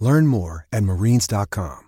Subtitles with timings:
[0.00, 1.80] Learn more at marines.com.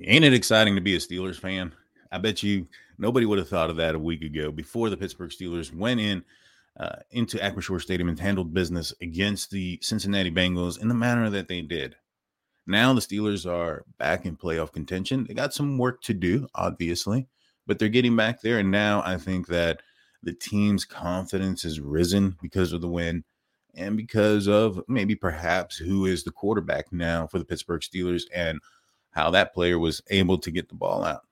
[0.00, 1.74] Ain't it exciting to be a Steelers fan?
[2.10, 5.30] I bet you nobody would have thought of that a week ago before the Pittsburgh
[5.30, 6.24] Steelers went in
[6.80, 11.48] uh, into Acrisure Stadium and handled business against the Cincinnati Bengals in the manner that
[11.48, 11.96] they did.
[12.68, 15.24] Now the Steelers are back in playoff contention.
[15.24, 17.26] They got some work to do, obviously,
[17.66, 18.58] but they're getting back there.
[18.58, 19.80] And now I think that
[20.22, 23.24] the team's confidence has risen because of the win
[23.74, 28.60] and because of maybe perhaps who is the quarterback now for the Pittsburgh Steelers and
[29.12, 31.22] how that player was able to get the ball out.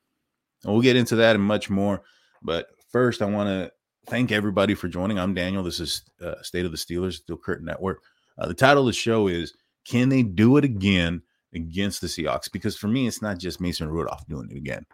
[0.65, 2.03] And we'll get into that and much more.
[2.41, 3.71] But first, I want to
[4.07, 5.19] thank everybody for joining.
[5.19, 5.63] I'm Daniel.
[5.63, 8.03] This is uh, State of the Steelers, Steel Curtain Network.
[8.39, 9.53] Uh, the title of the show is
[9.85, 11.23] Can They Do It Again
[11.55, 12.51] Against the Seahawks?
[12.51, 14.85] Because for me, it's not just Mason Rudolph doing it again.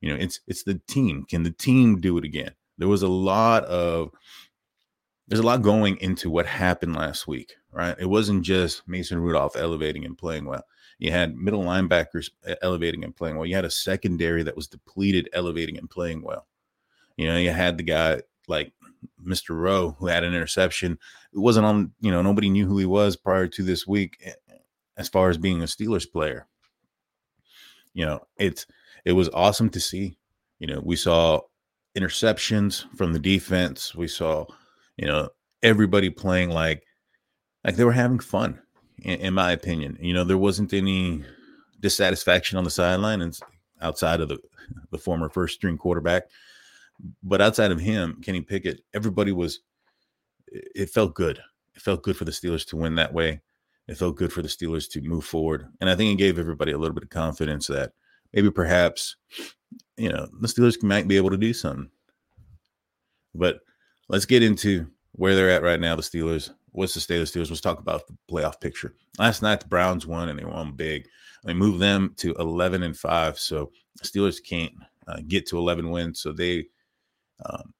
[0.00, 1.24] You know, it's it's the team.
[1.28, 2.52] Can the team do it again?
[2.78, 4.10] There was a lot of
[5.26, 7.96] there's a lot going into what happened last week, right?
[7.98, 10.64] It wasn't just Mason Rudolph elevating and playing well.
[10.98, 12.30] You had middle linebackers
[12.62, 13.46] elevating and playing well.
[13.46, 16.46] You had a secondary that was depleted, elevating and playing well.
[17.16, 18.72] You know, you had the guy like
[19.24, 19.58] Mr.
[19.58, 20.98] Rowe who had an interception.
[21.32, 24.32] It wasn't on, you know, nobody knew who he was prior to this week eh,
[24.96, 26.46] as far as being a Steelers player.
[27.92, 28.66] You know, it's
[29.04, 30.18] it was awesome to see.
[30.58, 31.40] You know, we saw
[31.96, 33.94] interceptions from the defense.
[33.94, 34.46] We saw,
[34.96, 35.28] you know,
[35.62, 36.84] everybody playing like
[37.64, 38.60] like they were having fun
[39.02, 39.96] in, in my opinion.
[40.00, 41.24] You know, there wasn't any
[41.80, 43.38] dissatisfaction on the sideline and
[43.80, 44.38] outside of the
[44.90, 46.24] the former first string quarterback.
[47.22, 49.60] But outside of him, Kenny Pickett, everybody was
[50.48, 51.38] it felt good.
[51.74, 53.40] It felt good for the Steelers to win that way.
[53.86, 55.66] It felt good for the Steelers to move forward.
[55.80, 57.92] And I think it gave everybody a little bit of confidence that
[58.32, 59.16] maybe perhaps,
[59.96, 61.90] you know, the Steelers might be able to do something.
[63.34, 63.60] But
[64.08, 67.38] let's get into where they're at right now, the Steelers what's the state of the
[67.38, 67.50] Steelers?
[67.50, 68.94] Let's talk about the playoff picture.
[69.18, 71.06] Last night the Browns won and they won big.
[71.44, 73.70] They moved them to 11 and five, so
[74.02, 74.72] Steelers can't
[75.06, 76.66] uh, get to 11 wins, so they
[77.46, 77.72] um,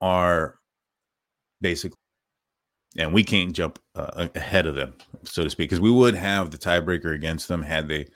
[0.00, 0.58] are
[1.60, 1.98] basically,
[2.96, 4.94] and we can't jump uh, ahead of them,
[5.24, 8.06] so to speak, because we would have the tiebreaker against them had they,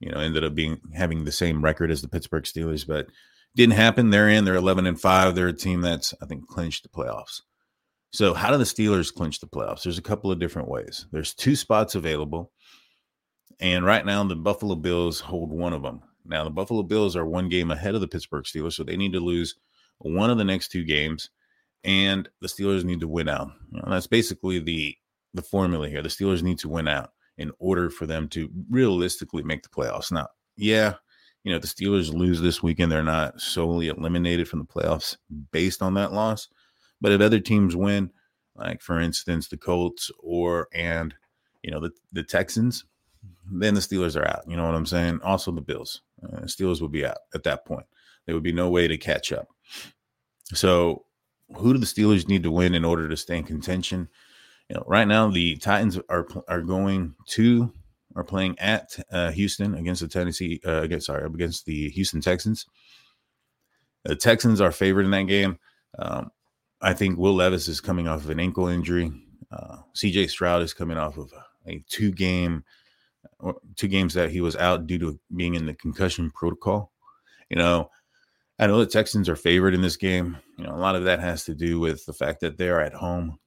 [0.00, 3.08] you know, ended up being having the same record as the Pittsburgh Steelers, but
[3.54, 4.10] didn't happen.
[4.10, 4.44] They're in.
[4.44, 5.34] They're 11 and five.
[5.34, 7.42] They're a team that's I think clinched the playoffs.
[8.12, 9.82] So, how do the Steelers clinch the playoffs?
[9.82, 11.06] There's a couple of different ways.
[11.12, 12.52] There's two spots available.
[13.60, 16.02] And right now, the Buffalo Bills hold one of them.
[16.24, 19.12] Now, the Buffalo Bills are one game ahead of the Pittsburgh Steelers, so they need
[19.12, 19.56] to lose
[19.98, 21.30] one of the next two games,
[21.84, 23.52] and the Steelers need to win out.
[23.70, 24.96] You know, that's basically the
[25.34, 26.02] the formula here.
[26.02, 30.12] The Steelers need to win out in order for them to realistically make the playoffs.
[30.12, 30.94] Now, yeah,
[31.44, 35.16] you know, the Steelers lose this weekend, they're not solely eliminated from the playoffs
[35.50, 36.48] based on that loss.
[37.00, 38.10] But if other teams win,
[38.54, 41.14] like for instance the Colts or and
[41.62, 42.84] you know the the Texans,
[43.50, 44.44] then the Steelers are out.
[44.46, 45.20] You know what I'm saying?
[45.22, 47.86] Also the Bills, uh, Steelers would be out at that point.
[48.26, 49.48] There would be no way to catch up.
[50.54, 51.04] So,
[51.56, 54.08] who do the Steelers need to win in order to stay in contention?
[54.68, 57.72] You know, right now the Titans are are going to
[58.14, 62.66] are playing at uh, Houston against the Tennessee uh, against sorry against the Houston Texans.
[64.04, 65.58] The Texans are favored in that game.
[65.98, 66.30] Um,
[66.80, 69.12] I think Will Levis is coming off of an ankle injury.
[69.50, 71.32] Uh, CJ Stroud is coming off of
[71.66, 72.64] a two game,
[73.76, 76.92] two games that he was out due to being in the concussion protocol.
[77.48, 77.90] You know,
[78.58, 80.36] I know the Texans are favored in this game.
[80.58, 82.94] You know, a lot of that has to do with the fact that they're at
[82.94, 83.38] home.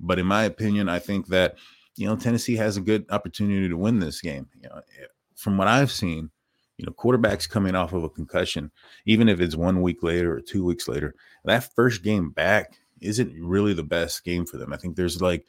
[0.00, 1.56] But in my opinion, I think that
[1.96, 4.48] you know Tennessee has a good opportunity to win this game.
[4.60, 5.06] You know, eh,
[5.36, 6.30] from what I've seen,
[6.78, 8.70] you know, quarterbacks coming off of a concussion,
[9.06, 11.14] even if it's one week later or two weeks later,
[11.44, 14.72] that first game back isn't really the best game for them.
[14.72, 15.46] I think there's like,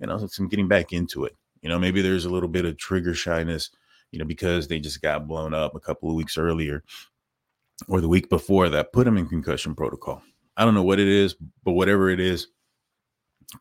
[0.00, 1.34] you know, some getting back into it.
[1.62, 3.70] You know, maybe there's a little bit of trigger shyness,
[4.10, 6.82] you know, because they just got blown up a couple of weeks earlier
[7.86, 10.22] or the week before that put them in concussion protocol.
[10.56, 12.48] I don't know what it is, but whatever it is,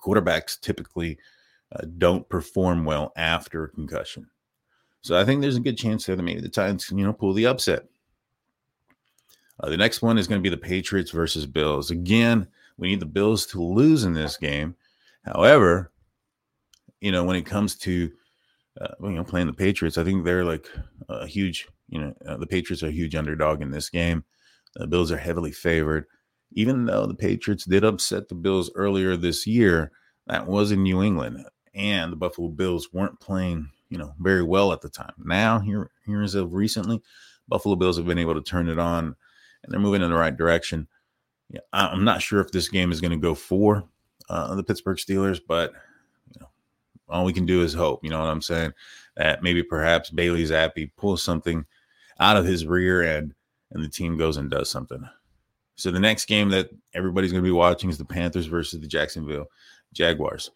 [0.03, 1.17] quarterbacks typically
[1.71, 4.27] uh, don't perform well after concussion.
[5.01, 7.13] So I think there's a good chance there that maybe the Titans can, you know,
[7.13, 7.85] pull the upset.
[9.59, 11.91] Uh, the next one is going to be the Patriots versus Bills.
[11.91, 12.47] Again,
[12.77, 14.75] we need the Bills to lose in this game.
[15.23, 15.91] However,
[17.01, 18.11] you know, when it comes to
[18.79, 20.67] uh, you know playing the Patriots, I think they're like
[21.09, 21.67] a huge.
[21.89, 24.23] You know, uh, the Patriots are a huge underdog in this game.
[24.75, 26.05] The Bills are heavily favored,
[26.51, 29.91] even though the Patriots did upset the Bills earlier this year.
[30.27, 34.73] That was in New England, and the Buffalo Bills weren't playing, you know, very well
[34.73, 35.13] at the time.
[35.17, 37.01] Now, here, here as of recently,
[37.47, 39.15] Buffalo Bills have been able to turn it on,
[39.63, 40.87] and they're moving in the right direction
[41.49, 43.87] yeah, I'm not sure if this game is going to go for
[44.29, 45.71] uh, the Pittsburgh Steelers, but
[46.33, 46.49] you know,
[47.07, 48.03] all we can do is hope.
[48.03, 48.73] You know what I'm saying?
[49.15, 51.65] That maybe perhaps Bailey Zappe pulls something
[52.19, 53.33] out of his rear end,
[53.71, 55.07] and the team goes and does something.
[55.75, 58.87] So the next game that everybody's going to be watching is the Panthers versus the
[58.87, 59.45] Jacksonville
[59.93, 60.49] Jaguars.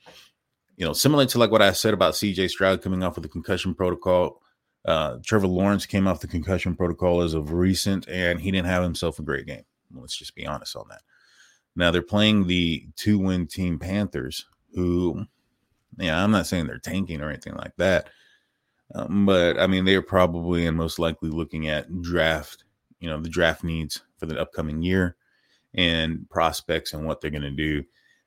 [0.78, 3.30] You know, similar to like what I said about CJ Stroud coming off with the
[3.30, 4.42] concussion protocol.
[4.84, 8.82] Uh, Trevor Lawrence came off the concussion protocol as of recent, and he didn't have
[8.82, 9.64] himself a great game.
[9.94, 11.02] Let's just be honest on that.
[11.76, 15.26] Now they're playing the two win team Panthers, who,
[15.98, 18.10] yeah, I'm not saying they're tanking or anything like that.
[18.96, 22.66] Um, but I mean, they're probably and most likely looking at draft,
[23.00, 25.16] you know, the draft needs for the upcoming year
[25.74, 27.84] and prospects and what they're going to do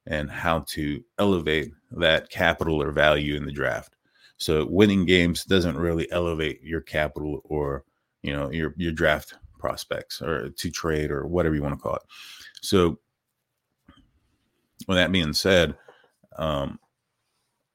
[0.07, 3.97] and how to elevate that capital or value in the draft.
[4.37, 7.85] So winning games doesn't really elevate your capital or,
[8.23, 11.97] you know, your, your draft prospects or to trade or whatever you want to call
[11.97, 12.03] it.
[12.61, 12.99] So,
[14.87, 15.75] with that being said,
[16.37, 16.79] um,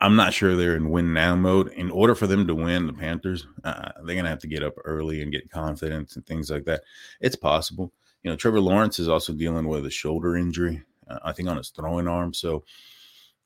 [0.01, 1.73] I'm not sure they're in win now mode.
[1.73, 4.75] In order for them to win, the Panthers, uh, they're gonna have to get up
[4.85, 6.83] early and get confidence and things like that.
[7.19, 7.91] It's possible.
[8.23, 11.57] You know, Trevor Lawrence is also dealing with a shoulder injury, uh, I think on
[11.57, 12.33] his throwing arm.
[12.33, 12.63] So,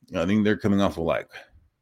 [0.08, 1.28] you know, I think they're coming off of like,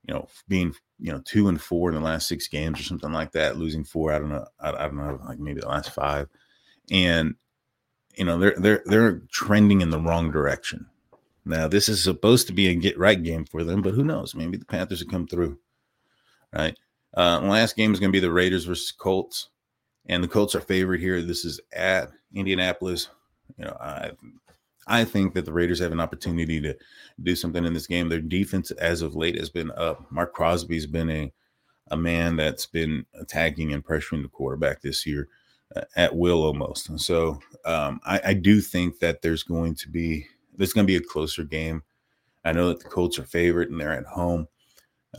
[0.07, 3.13] you know, being you know two and four in the last six games or something
[3.13, 4.13] like that, losing four.
[4.13, 4.47] I don't know.
[4.61, 6.29] I, I don't know, like maybe the last five
[6.91, 7.35] and
[8.17, 10.87] you know they're they're they're trending in the wrong direction.
[11.45, 14.35] Now this is supposed to be a get right game for them, but who knows?
[14.35, 15.59] Maybe the Panthers will come through.
[16.53, 16.77] Right.
[17.17, 19.49] Uh, last game is going to be the Raiders versus Colts,
[20.07, 21.21] and the Colts are favored here.
[21.23, 23.09] This is at Indianapolis.
[23.59, 24.13] You know, I
[24.87, 26.75] I think that the Raiders have an opportunity to
[27.23, 28.09] do something in this game.
[28.09, 30.11] Their defense, as of late, has been up.
[30.11, 31.33] Maxx Crosby's been a
[31.91, 35.29] a man that's been attacking and pressuring the quarterback this year
[35.97, 36.89] at will almost.
[36.89, 40.27] And so um, I, I, do think that there's going to be
[40.63, 41.83] there's going to be a closer game.
[42.45, 44.47] I know that the Colts are favorite and they're at home.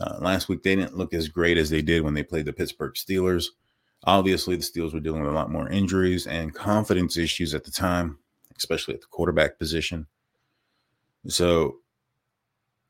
[0.00, 2.52] Uh, last week they didn't look as great as they did when they played the
[2.52, 3.46] Pittsburgh Steelers.
[4.04, 7.70] Obviously, the Steelers were dealing with a lot more injuries and confidence issues at the
[7.70, 8.18] time,
[8.56, 10.06] especially at the quarterback position.
[11.28, 11.76] So,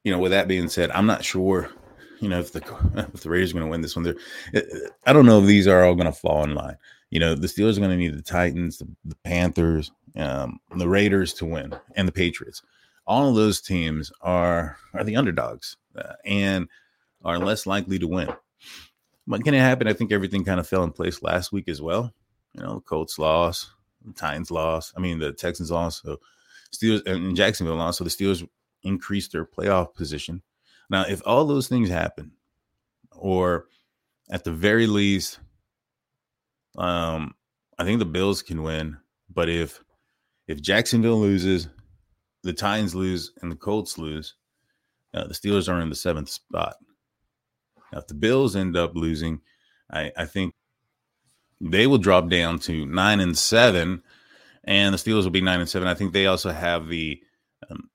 [0.05, 1.71] you know, with that being said, I'm not sure,
[2.21, 2.63] you know, if the
[3.15, 4.05] if the Raiders are going to win this one.
[4.05, 4.17] There,
[5.07, 6.77] I don't know if these are all going to fall in line
[7.15, 10.89] you know, the Steelers are going to need the Titans, the, the Panthers, um, the
[10.89, 12.63] Raiders to win, and the Patriots.
[13.07, 16.69] All of those teams are are the underdogs uh, and
[17.25, 18.29] are less likely to win.
[19.27, 19.89] But can it happen?
[19.89, 22.13] I think everything kind of fell in place last week as well.
[22.53, 23.71] You know, Colts lost,
[24.15, 24.93] Titans lost.
[24.97, 26.03] I mean, the Texans lost.
[26.03, 26.21] So
[26.75, 27.99] Steelers and Jacksonville lost.
[27.99, 28.47] So the Steelers
[28.83, 30.43] increased their playoff position.
[30.91, 32.33] Now, if all those things happen,
[33.13, 33.67] or
[34.31, 35.39] at the very least,
[36.77, 37.35] um,
[37.79, 38.99] I think the Bills can win,
[39.33, 39.83] but if
[40.47, 41.69] if Jacksonville loses,
[42.43, 44.35] the Titans lose, and the Colts lose,
[45.15, 46.77] uh, the Steelers are in the seventh spot.
[47.93, 49.41] Now, if the Bills end up losing,
[49.91, 50.55] I, I think
[51.61, 54.03] they will drop down to nine and seven,
[54.65, 55.89] and the Steelers will be nine and seven.
[55.89, 57.23] I think they also have the
[57.71, 57.89] um,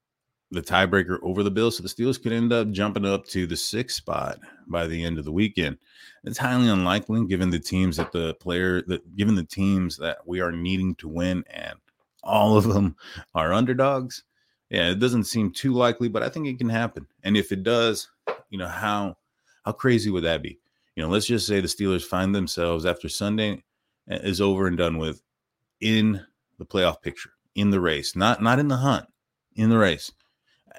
[0.51, 3.57] the tiebreaker over the Bills, so the Steelers could end up jumping up to the
[3.57, 5.77] sixth spot by the end of the weekend.
[6.23, 10.39] It's highly unlikely, given the teams that the player that given the teams that we
[10.39, 11.77] are needing to win, and
[12.23, 12.95] all of them
[13.35, 14.23] are underdogs.
[14.69, 17.07] Yeah, it doesn't seem too likely, but I think it can happen.
[17.23, 18.07] And if it does,
[18.49, 19.17] you know how
[19.63, 20.59] how crazy would that be?
[20.95, 23.63] You know, let's just say the Steelers find themselves after Sunday
[24.11, 25.21] uh, is over and done with
[25.81, 26.23] in
[26.57, 29.07] the playoff picture, in the race, not not in the hunt,
[29.55, 30.11] in the race.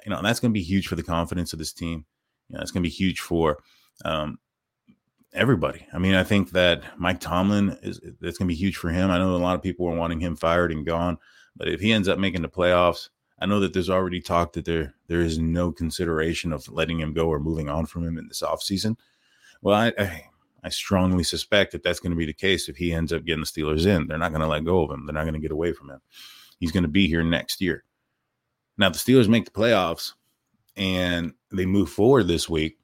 [0.05, 2.05] You know, that's going to be huge for the confidence of this team.
[2.49, 3.61] You know, it's going to be huge for
[4.05, 4.39] um,
[5.33, 5.85] everybody.
[5.93, 9.09] I mean, I think that Mike Tomlin is that's going to be huge for him.
[9.09, 11.17] I know a lot of people are wanting him fired and gone,
[11.55, 13.09] but if he ends up making the playoffs,
[13.39, 17.13] I know that there's already talk that there there is no consideration of letting him
[17.13, 18.97] go or moving on from him in this offseason.
[19.61, 20.25] Well, I, I,
[20.63, 23.41] I strongly suspect that that's going to be the case if he ends up getting
[23.41, 24.07] the Steelers in.
[24.07, 25.05] They're not going to let go of him.
[25.05, 26.01] They're not going to get away from him.
[26.59, 27.83] He's going to be here next year.
[28.77, 30.13] Now, the Steelers make the playoffs
[30.75, 32.77] and they move forward this week.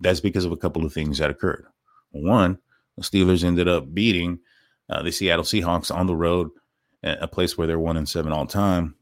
[0.00, 1.66] That's because of a couple of things that occurred.
[2.10, 2.58] One,
[2.96, 4.40] the Steelers ended up beating
[4.88, 6.50] uh, the Seattle Seahawks on the road,
[7.02, 8.94] a place where they're one and seven all time.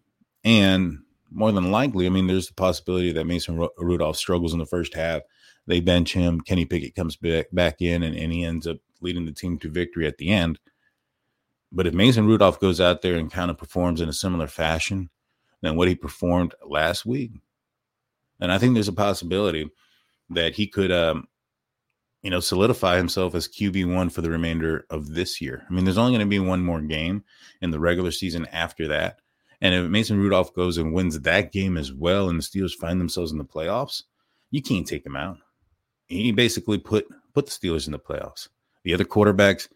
[0.45, 0.99] And
[1.31, 4.95] more than likely, I mean, there's the possibility that Mason Rudolph struggles in the first
[4.95, 5.23] half.
[5.67, 6.41] They bench him.
[6.41, 9.71] Kenny Pickett comes back back in, and, and he ends up leading the team to
[9.71, 10.59] victory at the end.
[11.71, 15.11] But if Mason Rudolph goes out there and kind of performs in a similar fashion
[15.61, 17.33] than what he performed last week,
[18.41, 19.69] and I think there's a possibility
[20.31, 21.27] that he could um,
[22.23, 25.65] you know, solidify himself as QB1 for the remainder of this year.
[25.69, 27.25] I mean, there's only going to be one more game
[27.63, 29.21] in the regular season after that.
[29.61, 33.01] And if Mason Rudolph goes and wins that game as well, and the Steelers find
[33.01, 34.05] themselves in the playoffs,
[34.51, 35.39] you can't take him out.
[36.07, 38.49] He basically put put the Steelers in the playoffs.
[38.85, 39.69] The other quarterbacks,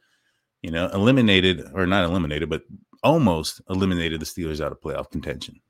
[0.62, 2.62] you know, eliminated or not eliminated, but
[3.02, 5.60] almost eliminated the Steelers out of playoff contention.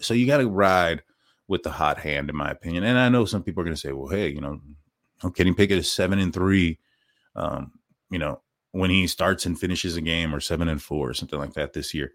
[0.00, 1.02] So you got to ride
[1.48, 2.84] with the hot hand, in my opinion.
[2.84, 4.60] And I know some people are going to say, "Well, hey, you know,
[5.28, 6.78] Kenny Pickett is seven and three.
[7.36, 7.72] Um,
[8.10, 8.40] you know,
[8.72, 11.72] when he starts and finishes a game, or seven and four, or something like that
[11.72, 12.12] this year.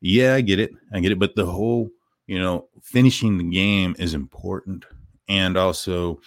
[0.00, 0.70] Yeah, I get it.
[0.92, 1.18] I get it.
[1.18, 1.90] But the whole,
[2.26, 4.84] you know, finishing the game is important,
[5.28, 6.20] and also,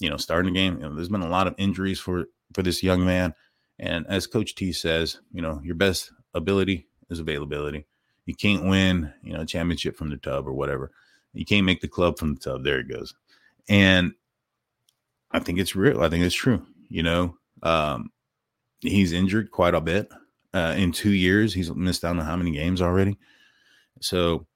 [0.00, 0.76] you know, starting the game.
[0.76, 3.34] You know, there's been a lot of injuries for for this young man,
[3.78, 7.86] and as Coach T says, you know, your best ability is availability.
[8.24, 10.90] You can't win, you know, championship from the tub or whatever.
[11.32, 12.64] You can't make the club from the tub.
[12.64, 13.14] There it goes.
[13.68, 14.12] And
[15.30, 16.02] I think it's real.
[16.02, 16.64] I think it's true.
[16.88, 18.10] You know, um,
[18.80, 20.08] he's injured quite a bit.
[20.54, 23.18] Uh, in two years, he's missed out on how many games already.
[24.00, 24.46] So,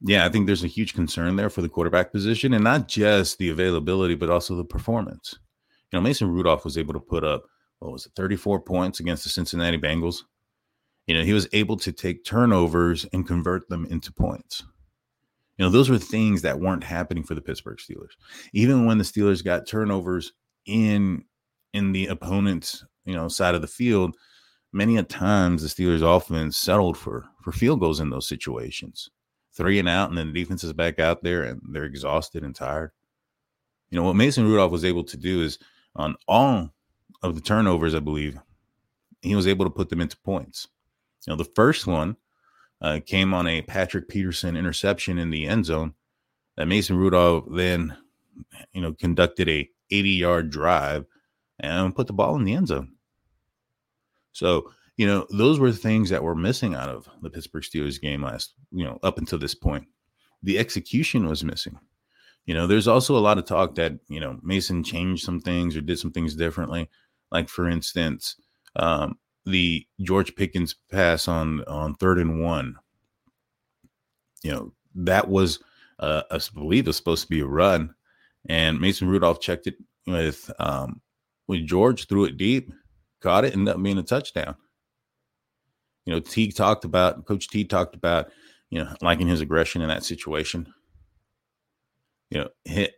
[0.00, 3.38] yeah, I think there's a huge concern there for the quarterback position, and not just
[3.38, 5.38] the availability, but also the performance.
[5.90, 7.44] You know, Mason Rudolph was able to put up
[7.80, 10.22] what was it, 34 points against the Cincinnati Bengals.
[11.06, 14.62] You know, he was able to take turnovers and convert them into points.
[15.60, 18.12] You know, those were things that weren't happening for the Pittsburgh Steelers.
[18.54, 20.32] Even when the Steelers got turnovers
[20.64, 21.22] in
[21.74, 24.16] in the opponent's, you know, side of the field,
[24.72, 29.10] many a times the Steelers often settled for for field goals in those situations.
[29.52, 32.54] Three and out, and then the defense is back out there and they're exhausted and
[32.54, 32.92] tired.
[33.90, 35.58] You know, what Mason Rudolph was able to do is
[35.94, 36.70] on all
[37.22, 38.38] of the turnovers, I believe,
[39.20, 40.68] he was able to put them into points.
[41.26, 42.16] You know, the first one
[42.82, 45.94] uh, came on a Patrick Peterson interception in the end zone.
[46.56, 47.96] That Mason Rudolph then,
[48.72, 51.06] you know, conducted a 80 yard drive
[51.58, 52.92] and put the ball in the end zone.
[54.32, 58.22] So, you know, those were things that were missing out of the Pittsburgh Steelers game
[58.22, 59.86] last, you know, up until this point.
[60.42, 61.78] The execution was missing.
[62.46, 65.76] You know, there's also a lot of talk that, you know, Mason changed some things
[65.76, 66.88] or did some things differently.
[67.30, 68.36] Like, for instance,
[68.76, 72.76] um, the George Pickens pass on on third and one.
[74.42, 75.60] You know that was
[75.98, 77.94] uh, I believe it was supposed to be a run,
[78.48, 81.00] and Mason Rudolph checked it with um,
[81.46, 82.72] with George, threw it deep,
[83.20, 84.56] caught it, ended up being a touchdown.
[86.06, 88.30] You know, T talked about Coach T talked about
[88.70, 90.72] you know liking his aggression in that situation.
[92.30, 92.94] You know, hit,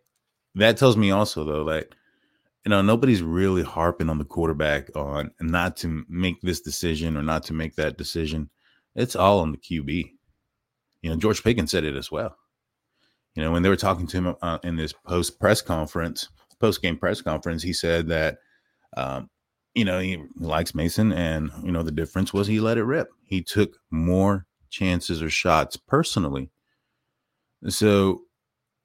[0.55, 1.95] that tells me also though that
[2.65, 7.23] you know, nobody's really harping on the quarterback on not to make this decision or
[7.23, 8.51] not to make that decision.
[8.95, 10.13] It's all on the QB.
[11.03, 12.37] You know, George Pickens said it as well.
[13.35, 16.29] You know, when they were talking to him uh, in this post press conference,
[16.61, 18.39] post game press conference, he said that,
[18.97, 19.29] um,
[19.75, 23.09] you know, he likes Mason, and you know, the difference was he let it rip.
[23.25, 26.51] He took more chances or shots personally.
[27.69, 28.23] So,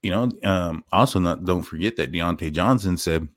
[0.02, 3.28] you know, um, also not don't forget that Diontae Johnson said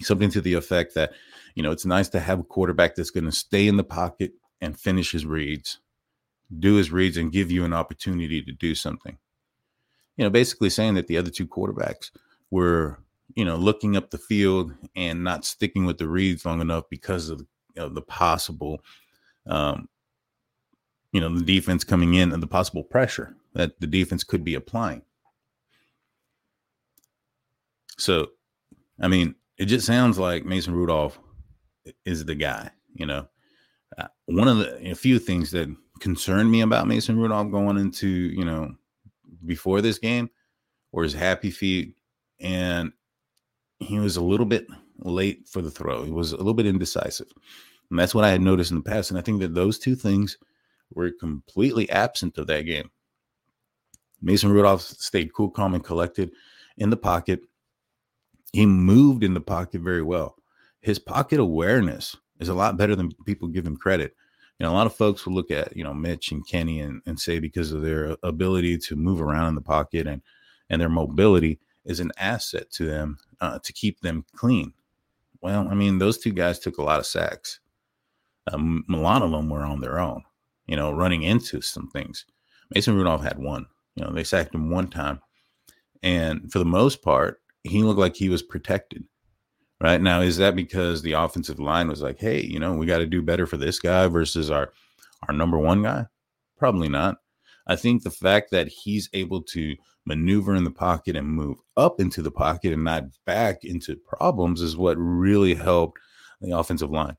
[0.00, 1.12] something to the effect that,
[1.54, 4.32] you know, it's nice to have a quarterback that's going to stay in the pocket
[4.60, 5.78] and finish his reads,
[6.58, 9.18] do his reads, and give you an opportunity to do something.
[10.16, 12.10] You know, basically saying that the other two quarterbacks
[12.50, 12.98] were
[13.34, 17.28] you know, looking up the field and not sticking with the reads long enough because
[17.28, 18.82] of you know, the possible,
[19.46, 19.88] um,
[21.12, 24.54] you know, the defense coming in and the possible pressure that the defense could be
[24.54, 25.02] applying.
[27.98, 28.28] So,
[29.00, 31.20] I mean, it just sounds like Mason Rudolph
[32.04, 32.68] is the guy.
[32.94, 33.28] You know,
[33.96, 38.08] uh, one of the a few things that concerned me about Mason Rudolph going into
[38.08, 38.74] you know
[39.46, 40.28] before this game
[40.90, 41.94] were his happy feet
[42.40, 42.92] and
[43.78, 44.66] he was a little bit
[44.98, 46.02] late for the throw.
[46.02, 47.28] He was a little bit indecisive.
[47.88, 49.10] And that's what I had noticed in the past.
[49.10, 50.38] And I think that those two things
[50.92, 52.90] were completely absent of that game.
[54.20, 56.32] Mason Rudolph stayed cool, calm, and collected
[56.78, 57.40] in the pocket.
[58.52, 60.36] He moved in the pocket very well.
[60.80, 64.14] His pocket awareness is a lot better than people give him credit.
[64.58, 67.00] You know, a lot of folks will look at, you know, Mitch and Kenny and,
[67.06, 70.22] and say because of their ability to move around in the pocket and
[70.70, 74.72] and their mobility is an asset to them uh, to keep them clean.
[75.40, 77.60] Well, I mean, those two guys took a lot of sacks.
[78.50, 80.22] Um, a lot of them were on their own,
[80.66, 82.24] you know, running into some things.
[82.74, 83.66] Mason Rudolph had one.
[83.96, 85.20] You know, they sacked him one time.
[86.02, 89.04] And for the most part, he looked like he was protected.
[89.80, 92.98] Right now, is that because the offensive line was like, hey, you know, we got
[92.98, 94.72] to do better for this guy versus our
[95.28, 96.06] our number one guy?
[96.56, 97.16] Probably not.
[97.66, 102.00] I think the fact that he's able to maneuver in the pocket and move up
[102.00, 105.98] into the pocket and not back into problems is what really helped
[106.40, 107.16] the offensive line.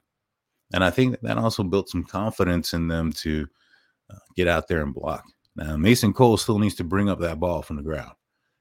[0.74, 3.48] And I think that also built some confidence in them to
[4.10, 5.24] uh, get out there and block.
[5.56, 8.12] Now Mason Cole still needs to bring up that ball from the ground.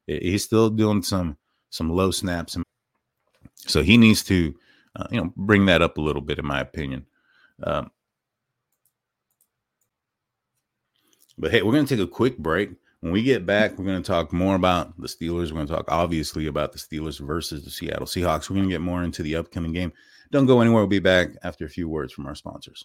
[0.07, 1.37] He's still doing some
[1.73, 2.65] some low snaps, and
[3.57, 4.55] so he needs to
[4.95, 7.07] uh, you know bring that up a little bit, in my opinion.
[7.63, 7.91] Um,
[11.39, 12.71] but hey, we're going to take a quick break.
[13.01, 15.51] When we get back, we're going to talk more about the Steelers.
[15.51, 18.49] We're going to talk obviously about the Steelers versus the Seattle Seahawks.
[18.49, 19.93] We're going to get more into the upcoming game.
[20.31, 20.83] Don't go anywhere.
[20.83, 22.85] We'll be back after a few words from our sponsors.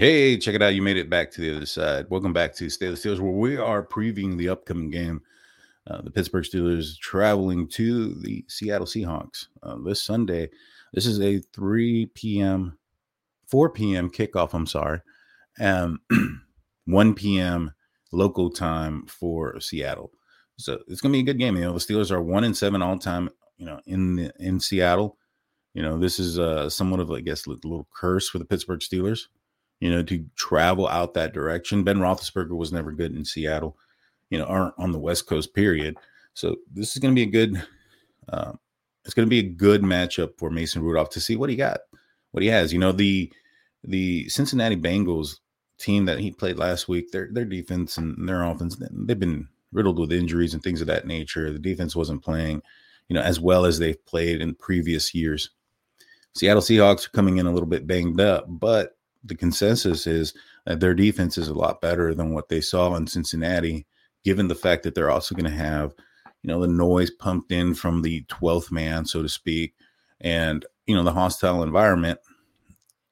[0.00, 0.74] Hey, check it out.
[0.74, 2.06] You made it back to the other side.
[2.08, 5.20] Welcome back to State of the Steelers, where we are previewing the upcoming game.
[5.86, 10.48] Uh, the Pittsburgh Steelers traveling to the Seattle Seahawks uh, this Sunday.
[10.94, 12.78] This is a 3 p.m.,
[13.48, 14.08] 4 p.m.
[14.08, 14.54] kickoff.
[14.54, 15.02] I'm sorry.
[15.60, 16.00] Um,
[16.86, 17.70] 1 p.m.
[18.10, 20.12] local time for Seattle.
[20.56, 21.56] So it's going to be a good game.
[21.56, 24.60] You know, the Steelers are one and seven all time, you know, in the, in
[24.60, 25.18] Seattle.
[25.74, 28.80] You know, this is uh, somewhat of, I guess, a little curse for the Pittsburgh
[28.80, 29.26] Steelers
[29.80, 31.82] you know, to travel out that direction.
[31.82, 33.76] Ben Roethlisberger was never good in Seattle,
[34.28, 35.96] you know, or on the West Coast, period.
[36.34, 37.62] So this is going to be a good,
[38.28, 38.52] uh,
[39.04, 41.80] it's going to be a good matchup for Mason Rudolph to see what he got,
[42.30, 42.72] what he has.
[42.72, 43.32] You know, the
[43.82, 45.40] the Cincinnati Bengals
[45.78, 49.98] team that he played last week, their their defense and their offense, they've been riddled
[49.98, 51.52] with injuries and things of that nature.
[51.52, 52.62] The defense wasn't playing,
[53.08, 55.50] you know, as well as they've played in previous years.
[56.34, 60.34] Seattle Seahawks are coming in a little bit banged up, but the consensus is
[60.66, 63.86] that their defense is a lot better than what they saw in Cincinnati,
[64.24, 65.94] given the fact that they're also going to have,
[66.42, 69.74] you know, the noise pumped in from the 12th man, so to speak,
[70.20, 72.18] and, you know, the hostile environment.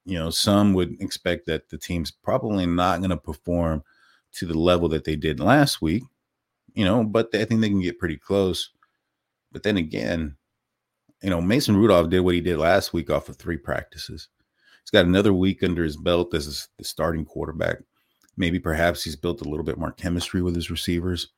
[0.04, 3.84] You know, some would expect that the team's probably not going to perform
[4.32, 6.02] to the level that they did last week,
[6.74, 8.70] you know, but I think they can get pretty close.
[9.52, 10.36] But then again,
[11.22, 14.28] you know, Mason Rudolph did what he did last week off of three practices.
[14.88, 17.80] He's got another week under his belt as the starting quarterback.
[18.38, 21.28] Maybe perhaps he's built a little bit more chemistry with his receivers.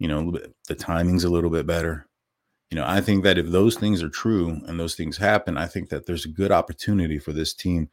[0.00, 2.08] You know, bit, the timing's a little bit better.
[2.68, 5.66] You know, I think that if those things are true and those things happen, I
[5.66, 7.88] think that there's a good opportunity for this team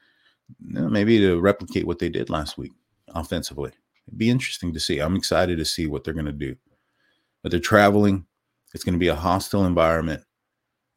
[0.66, 2.72] you know, maybe to replicate what they did last week
[3.14, 3.72] offensively.
[4.08, 4.98] It'd be interesting to see.
[4.98, 6.56] I'm excited to see what they're going to do.
[7.44, 8.26] But they're traveling.
[8.74, 10.24] It's going to be a hostile environment.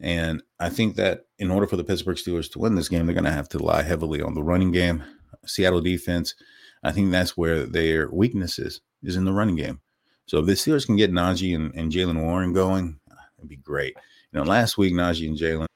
[0.00, 3.14] And I think that in order for the Pittsburgh Steelers to win this game, they're
[3.14, 5.02] going to have to rely heavily on the running game.
[5.46, 6.35] Seattle defense,
[6.82, 9.80] I think that's where their weakness is, is in the running game.
[10.26, 12.98] So if the Steelers can get Najee and, and Jaylen Warren going,
[13.38, 13.96] it'd be great.
[14.32, 15.66] You know, last week, Najee and Jaylen,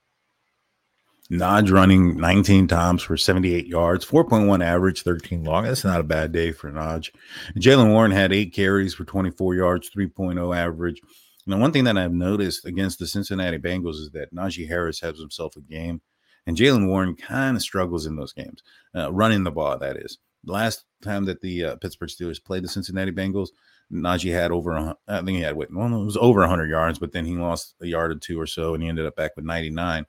[1.31, 5.65] Najee running 19 times for 78 yards, 4.1 average, 13 long.
[5.65, 7.11] That's not a bad day for Najee.
[7.57, 11.01] Jaylen Warren had eight carries for 24 yards, 3.0 average.
[11.47, 15.19] Now, one thing that I've noticed against the Cincinnati Bengals is that Najee Harris has
[15.19, 16.01] himself a game,
[16.47, 18.63] and Jaylen Warren kind of struggles in those games,
[18.95, 19.79] uh, running the ball.
[19.79, 23.49] That is, last time that the uh, Pittsburgh Steelers played the Cincinnati Bengals,
[23.93, 27.13] Najee had over, I think he had, wait, well, it was over 100 yards, but
[27.13, 29.45] then he lost a yard or two or so, and he ended up back with
[29.45, 30.07] 99.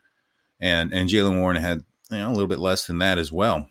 [0.62, 3.67] And and Jaylen Warren had you know a little bit less than that as well.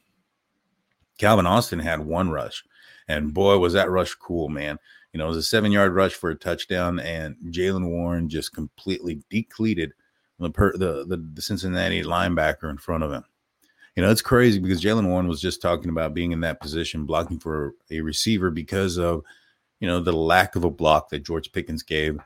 [1.19, 2.65] Calvin Austin had one rush,
[3.07, 4.79] and boy was that rush cool, man.
[5.13, 8.53] You know, it was a seven yard rush for a touchdown, and Jaylen Warren just
[8.53, 9.93] completely decleated
[10.39, 13.25] the, the, the, the Cincinnati linebacker in front of him.
[13.97, 17.05] You know, it's crazy because Jaylen Warren was just talking about being in that position,
[17.05, 19.23] blocking for a receiver because of,
[19.81, 22.19] you know, the lack of a block that George Pickens gave,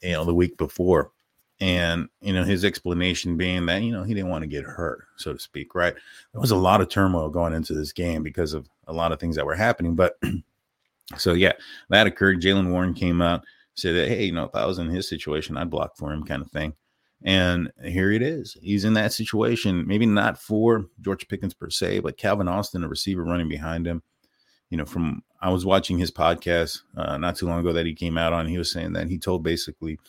[0.00, 1.12] you know, the week before.
[1.60, 5.04] And, you know, his explanation being that, you know, he didn't want to get hurt,
[5.16, 5.94] so to speak, right?
[6.32, 9.20] There was a lot of turmoil going into this game because of a lot of
[9.20, 9.94] things that were happening.
[9.94, 10.18] But
[11.18, 11.52] So yeah,
[11.90, 12.40] that occurred.
[12.40, 13.44] Jaylen Warren came out,
[13.74, 16.24] said that, hey, you know, if I was in his situation, I'd block for him,
[16.24, 16.74] kind of thing.
[17.24, 18.56] And here it is.
[18.60, 19.86] He's in that situation.
[19.86, 24.02] Maybe not for George Pickens per se, but Calvin Austin, a receiver running behind him.
[24.70, 27.94] You know, from I was watching his podcast uh, not too long ago that he
[27.94, 28.46] came out on.
[28.46, 30.00] He was saying that he told basically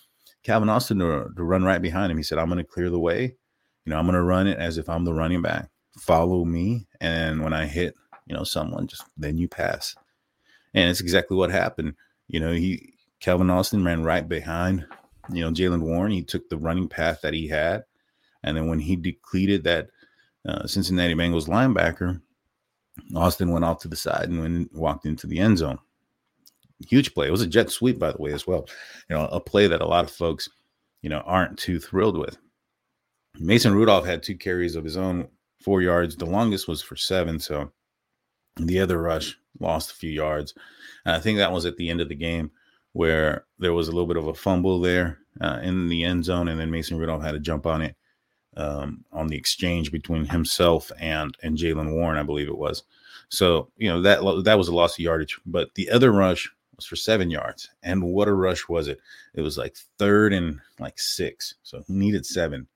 [0.43, 2.17] Calvin Austin to, to run right behind him.
[2.17, 3.35] He said, "I'm going to clear the way.
[3.85, 5.69] You know, I'm going to run it as if I'm the running back.
[5.99, 7.93] Follow me, and when I hit,
[8.25, 9.95] you know, someone, just then you pass."
[10.73, 11.93] And it's exactly what happened.
[12.27, 14.85] You know, he Calvin Austin ran right behind,
[15.31, 16.11] you know, Jaylen Warren.
[16.11, 17.83] He took the running path that he had.
[18.43, 19.89] And then when he depleted that
[20.47, 22.21] uh, Cincinnati Bengals linebacker,
[23.15, 25.79] Austin went off to the side and went, walked into the end zone.
[26.87, 27.27] Huge play.
[27.27, 28.67] It was a jet sweep, by the way, as well.
[29.09, 30.49] You know, a play that a lot of folks,
[31.01, 32.37] you know, aren't too thrilled with.
[33.39, 35.27] Mason Rudolph had two carries of his own
[35.61, 36.17] four yards.
[36.17, 37.39] The longest was for seven.
[37.39, 37.71] So
[38.57, 40.53] the other rush lost a few yards.
[41.05, 42.51] And I think that was at the end of the game
[42.93, 46.47] where there was a little bit of a fumble there uh, in the end zone,
[46.47, 47.95] and then Mason Rudolph had to jump on it
[48.55, 52.83] um, on the exchange between himself and and Jaylen Warren, I believe it was.
[53.29, 55.39] So you know that that was a loss of yardage.
[55.45, 58.99] But the other rush was for seven yards, and what a rush was it!
[59.33, 62.67] It was like third and like six, so he needed seven,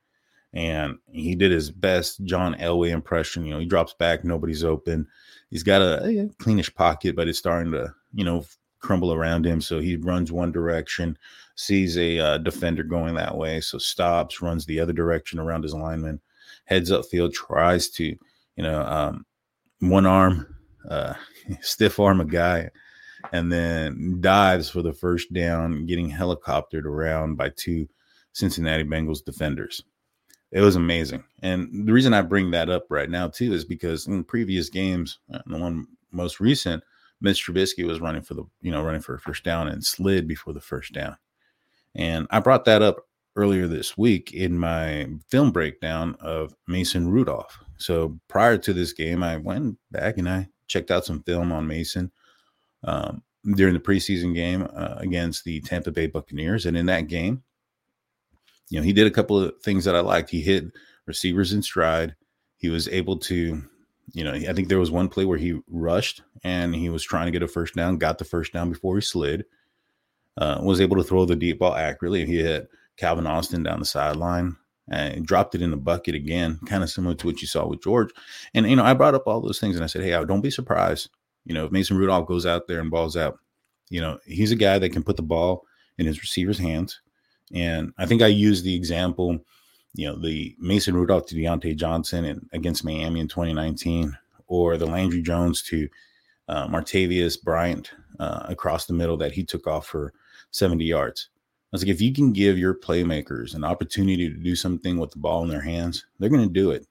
[0.53, 3.45] and he did his best John Elway impression.
[3.45, 5.07] You know, he drops back, nobody's open.
[5.49, 8.45] He's got a, a cleanish pocket, but it's starting to you know
[8.79, 9.61] crumble around him.
[9.61, 11.17] So he runs one direction,
[11.55, 15.73] sees a uh, defender going that way, so stops, runs the other direction around his
[15.73, 16.21] lineman,
[16.65, 19.25] heads upfield, tries to, you know, um,
[19.79, 20.55] one arm,
[20.89, 21.13] uh,
[21.61, 22.69] stiff arm a guy,
[23.31, 27.87] and then dives for the first down, getting helicoptered around by two
[28.33, 29.83] Cincinnati Bengals defenders.
[30.51, 31.23] It was amazing.
[31.41, 35.19] And the reason I bring that up right now, too, is because in previous games,
[35.33, 36.83] uh, the one most recent,
[37.19, 40.27] Mitch Trubisky was running for the, you know, running for a first down and slid
[40.27, 41.17] before the first down.
[41.95, 47.59] And I brought that up earlier this week in my film breakdown of Mason Rudolph.
[47.77, 51.67] So prior to this game, I went back and I checked out some film on
[51.67, 52.11] Mason
[52.83, 53.21] um,
[53.55, 56.65] during the preseason game uh, against the Tampa Bay Buccaneers.
[56.65, 57.43] And in that game,
[58.69, 60.29] you know, he did a couple of things that I liked.
[60.29, 60.65] He hit
[61.05, 62.15] receivers in stride.
[62.57, 63.63] He was able to
[64.13, 67.25] you know, I think there was one play where he rushed and he was trying
[67.25, 69.45] to get a first down, got the first down before he slid,
[70.37, 72.25] uh, was able to throw the deep ball accurately.
[72.25, 74.55] He hit Calvin Austin down the sideline
[74.89, 77.83] and dropped it in the bucket again, kind of similar to what you saw with
[77.83, 78.11] George.
[78.53, 80.51] And, you know, I brought up all those things and I said, hey, don't be
[80.51, 81.09] surprised.
[81.43, 83.39] You know, if Mason Rudolph goes out there and balls out,
[83.89, 85.65] you know, he's a guy that can put the ball
[85.97, 87.01] in his receiver's hands.
[87.53, 89.39] And I think I used the example
[89.97, 94.15] you know, the Mason Rudolph to Diontae Johnson and against Miami in 2019,
[94.47, 95.89] or the Landry Jones to
[96.47, 100.13] uh, Martavis Bryant uh, across the middle that he took off for
[100.51, 101.29] 70 yards.
[101.33, 105.11] I was like, if you can give your playmakers an opportunity to do something with
[105.11, 106.85] the ball in their hands, they're going to do it.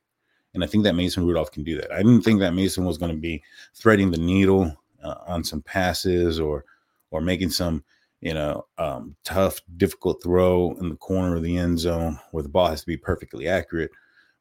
[0.53, 1.92] And I think that Mason Rudolph can do that.
[1.92, 3.42] I didn't think that Mason was going to be
[3.75, 6.64] threading the needle uh, on some passes or
[7.12, 7.85] or making some
[8.20, 12.48] you know, um, tough, difficult throw in the corner of the end zone where the
[12.48, 13.90] ball has to be perfectly accurate.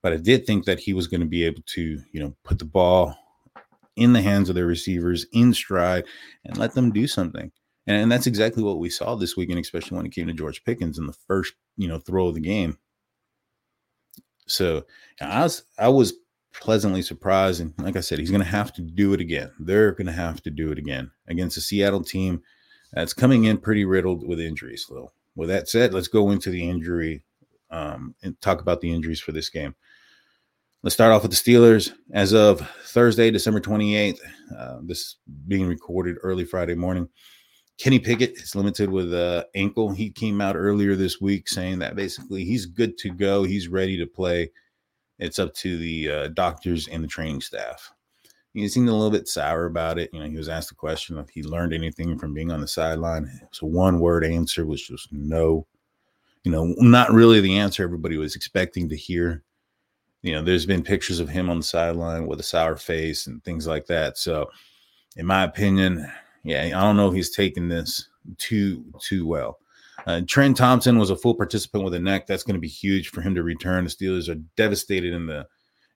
[0.01, 2.59] But I did think that he was going to be able to, you know, put
[2.59, 3.15] the ball
[3.95, 6.05] in the hands of their receivers in stride
[6.43, 7.51] and let them do something.
[7.87, 10.63] And, and that's exactly what we saw this weekend, especially when it came to George
[10.63, 12.77] Pickens in the first, you know, throw of the game.
[14.47, 14.85] So
[15.19, 16.13] I was I was
[16.53, 17.61] pleasantly surprised.
[17.61, 19.51] And like I said, he's going to have to do it again.
[19.59, 22.41] They're going to have to do it again against a Seattle team
[22.93, 25.11] that's coming in pretty riddled with injuries, though.
[25.35, 27.23] With that said, let's go into the injury
[27.69, 29.75] um, and talk about the injuries for this game.
[30.81, 31.91] Let's start off with the Steelers.
[32.13, 34.19] As of Thursday, December 28th,
[34.55, 35.15] uh, this
[35.47, 37.09] being recorded early Friday morning,
[37.77, 39.91] Kenny Pickett is limited with an ankle.
[39.91, 43.43] He came out earlier this week saying that basically he's good to go.
[43.43, 44.51] He's ready to play.
[45.19, 47.91] It's up to the uh, doctors and the training staff
[48.55, 50.09] he seemed a little bit sour about it.
[50.13, 52.67] You know, he was asked the question if he learned anything from being on the
[52.67, 53.29] sideline.
[53.51, 55.67] So one word answer was just no.
[56.43, 59.43] You know, not really the answer everybody was expecting to hear.
[60.21, 63.43] You know, there's been pictures of him on the sideline with a sour face and
[63.43, 64.17] things like that.
[64.17, 64.49] So,
[65.17, 66.09] in my opinion,
[66.43, 69.59] yeah, I don't know if he's taking this too too well.
[70.05, 72.27] Uh, Trent Thompson was a full participant with a neck.
[72.27, 73.83] That's going to be huge for him to return.
[73.83, 75.47] The Steelers are devastated in the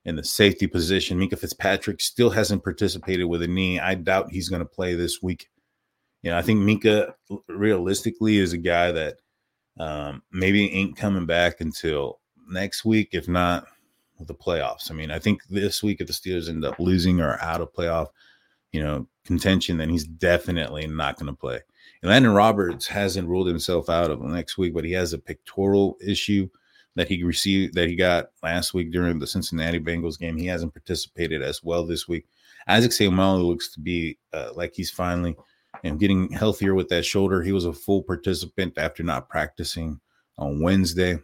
[0.04, 1.18] in the safety position.
[1.18, 3.78] Minkah Fitzpatrick still hasn't participated with a knee.
[3.78, 5.48] I doubt he's going to play this week.
[6.22, 7.14] You know, I think Minkah
[7.48, 9.16] realistically is a guy that
[9.78, 13.66] um, maybe ain't coming back until next week, if not
[14.20, 14.90] the playoffs.
[14.90, 17.72] I mean, I think this week if the Steelers end up losing or out of
[17.72, 18.08] playoff,
[18.72, 21.60] you know, contention, then he's definitely not going to play.
[22.02, 25.96] And Landon Roberts hasn't ruled himself out of next week, but he has a pectoral
[26.04, 26.48] issue
[26.96, 30.36] that he received that he got last week during the Cincinnati Bengals game.
[30.36, 32.26] He hasn't participated as well this week.
[32.66, 35.36] Isaac Seumalo looks to be uh, like he's finally
[35.84, 37.42] and getting healthier with that shoulder.
[37.42, 40.00] He was a full participant after not practicing
[40.36, 41.18] on Wednesday.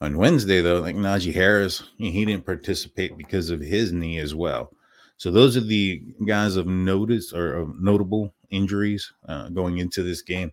[0.00, 4.70] On Wednesday, though, like Najee Harris, he didn't participate because of his knee as well.
[5.16, 10.22] So those are the guys of notice or of notable injuries uh, going into this
[10.22, 10.52] game.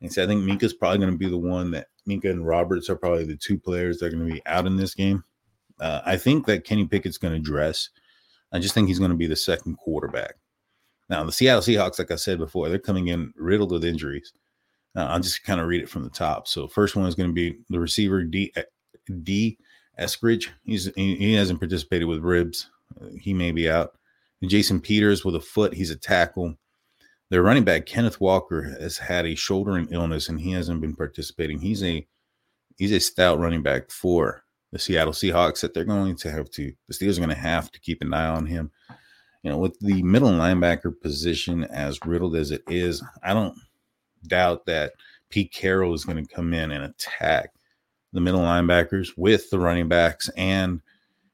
[0.00, 2.90] And so I think Minkah's probably going to be the one that Minkah and Roberts
[2.90, 5.24] are probably the two players that are going to be out in this game.
[5.80, 7.90] Uh, I think that Kenny Pickett's going to dress.
[8.52, 10.34] I just think he's going to be the second quarterback.
[11.10, 14.32] Now, the Seattle Seahawks, like I said before, they're coming in riddled with injuries.
[14.96, 16.46] Uh, I'll just kind of read it from the top.
[16.46, 18.52] So, first one is going to be the receiver D,
[19.22, 19.58] Dee
[19.98, 22.70] Eskridge, he's he, he hasn't participated with ribs.
[23.00, 23.92] Uh, he may be out.
[24.40, 26.56] And Jason Peters with a foot, he's a tackle.
[27.34, 30.94] Their running back Kenneth Walker has had a shoulder and illness, and he hasn't been
[30.94, 31.58] participating.
[31.58, 32.06] He's a
[32.78, 36.72] he's a stout running back for the Seattle Seahawks that they're going to have to
[36.86, 38.70] the Steelers are going to have to keep an eye on him.
[39.42, 43.58] You know, with the middle linebacker position as riddled as it is, I don't
[44.28, 44.92] doubt that
[45.28, 47.50] Pete Carroll is going to come in and attack
[48.12, 50.80] the middle linebackers with the running backs and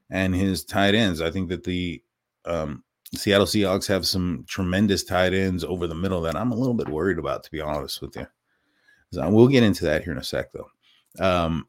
[0.09, 1.21] and his tight ends.
[1.21, 2.01] I think that the
[2.45, 2.83] um,
[3.15, 6.87] Seattle Seahawks have some tremendous tight ends over the middle that I'm a little bit
[6.87, 8.25] worried about, to be honest with you.
[9.11, 10.69] So we'll get into that here in a sec, though.
[11.19, 11.67] Um,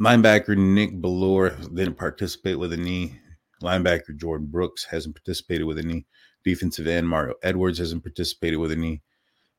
[0.00, 3.18] linebacker Nick Bellore didn't participate with a knee.
[3.62, 6.04] Linebacker Jordyn Brooks hasn't participated with a knee.
[6.44, 9.00] Defensive end Mario Edwards hasn't participated with a knee.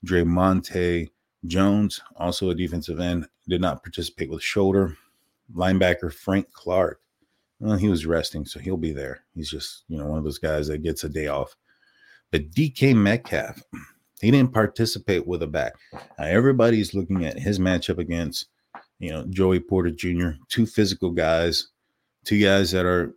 [0.05, 1.09] Dre'Mont
[1.45, 4.95] Jones, also a defensive end, did not participate with shoulder.
[5.53, 7.01] Linebacker Frank Clark,
[7.65, 9.23] well, he was resting, so he'll be there.
[9.34, 11.56] He's just, you know, one of those guys that gets a day off.
[12.32, 13.60] But DK Metcalf,
[14.21, 15.73] he didn't participate with a back.
[15.91, 18.49] Now, everybody's looking at his matchup against,
[18.99, 21.69] you know, Joey Porter Jr., two physical guys,
[22.23, 23.15] two guys that are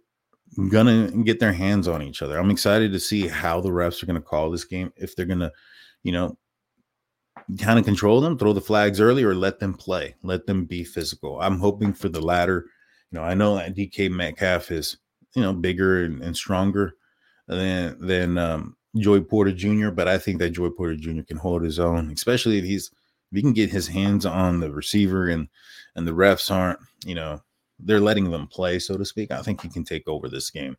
[0.70, 2.38] gonna get their hands on each other.
[2.38, 4.90] I'm excited to see how the refs are gonna call this game.
[4.96, 5.52] If they're gonna,
[6.04, 6.38] you know,
[7.60, 10.84] kind of control them, throw the flags early, or let them play, let them be
[10.84, 11.38] physical.
[11.38, 12.64] I'm hoping for the latter.
[13.10, 14.98] You know, I know that DK Metcalf is,
[15.34, 16.94] you know, bigger and, and stronger
[17.46, 21.22] than than um, Joey Porter Jr., but I think that Joey Porter Jr.
[21.22, 22.90] can hold his own, especially if he's
[23.30, 25.48] if he can get his hands on the receiver and
[25.94, 27.42] and the refs aren't, you know,
[27.78, 29.30] they're letting them play, so to speak.
[29.30, 30.76] I think he can take over this game.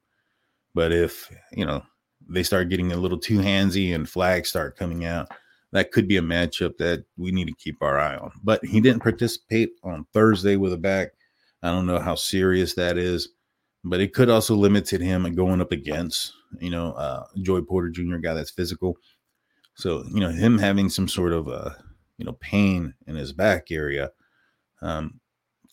[0.74, 1.84] But if you know
[2.28, 5.30] they start getting a little too handsy and flags start coming out,
[5.72, 8.32] that could be a matchup that we need to keep our eye on.
[8.44, 11.10] But he didn't participate on Thursday with a back.
[11.62, 13.30] I don't know how serious that is,
[13.84, 18.18] but it could also limited him going up against, you know, uh, Joey Porter Jr.,
[18.18, 18.98] guy that's physical.
[19.76, 21.72] So, you know, him having some sort of, uh,
[22.18, 24.12] you know, pain in his back area
[24.82, 25.20] um,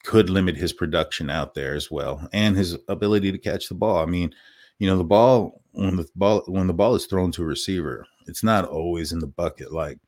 [0.04, 3.98] could limit his production out there as well and his ability to catch the ball.
[3.98, 4.32] I mean,
[4.78, 8.06] you know, the ball when the ball when the ball is thrown to a receiver,
[8.26, 9.98] it's not always in the bucket like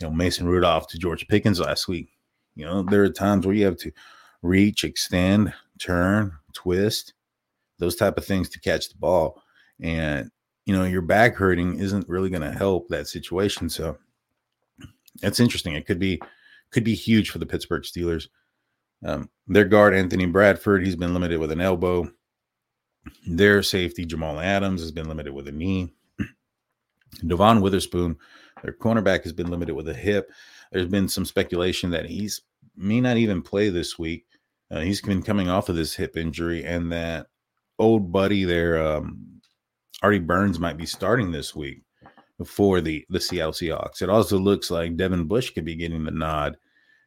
[0.00, 2.08] you know Mason Rudolph to George Pickens last week.
[2.54, 3.92] You know, there are times where you have to
[4.42, 7.14] reach, extend, turn, twist,
[7.78, 9.42] those type of things to catch the ball.
[9.80, 10.30] And
[10.66, 13.68] you know, your back hurting isn't really going to help that situation.
[13.68, 13.98] So
[15.20, 15.74] that's interesting.
[15.74, 16.20] It could be
[16.70, 18.28] could be huge for the Pittsburgh Steelers.
[19.04, 22.10] Um, their guard Anthony Bradford, he's been limited with an elbow.
[23.26, 25.92] Their safety Jamal Adams has been limited with a knee.
[27.26, 28.16] Devon Witherspoon,
[28.62, 30.30] their cornerback, has been limited with a hip.
[30.70, 32.40] There's been some speculation that he's
[32.76, 34.24] may not even play this week.
[34.72, 37.26] Uh, he's been coming off of this hip injury, and that
[37.78, 39.40] old buddy there, um,
[40.02, 41.82] Artie Burns, might be starting this week
[42.46, 44.02] for the the Seattle Seahawks.
[44.02, 46.56] It also looks like Devin Bush could be getting the nod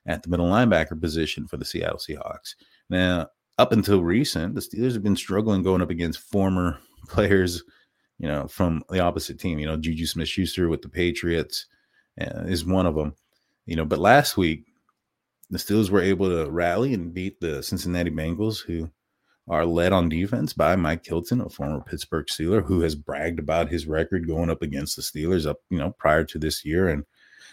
[0.06, 2.56] at the middle linebacker position for the Seattle Seahawks.
[2.90, 6.78] Now, up until recent, the Steelers have been struggling going up against former
[7.10, 7.64] players
[8.18, 9.60] you know, from the opposite team.
[9.60, 11.68] You know, Juju Smith Schuster with the Patriots
[12.20, 13.16] uh, is one of them.
[13.66, 14.66] You know, but last week,
[15.50, 18.90] the Steelers were able to rally and beat the Cincinnati Bengals, who
[19.48, 23.70] are led on defense by Mike Hilton, a former Pittsburgh Steeler, who has bragged about
[23.70, 26.90] his record going up against the Steelers up, you know, prior to this year.
[26.90, 27.06] And